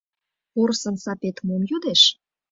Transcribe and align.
Порсын 0.51 0.95
сапет 1.03 1.37
мом 1.47 1.61
йодеш? 1.69 2.01